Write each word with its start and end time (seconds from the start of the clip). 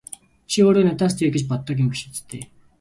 Чи 0.49 0.57
өөрийгөө 0.65 0.87
надаас 0.89 1.13
дээр 1.15 1.31
гэж 1.33 1.43
боддог 1.47 1.77
юм 1.83 1.89
биш 1.91 2.03
биз 2.09 2.21
дээ! 2.29 2.43